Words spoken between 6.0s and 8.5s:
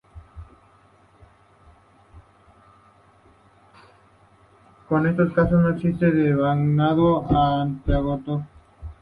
devanado amortiguador.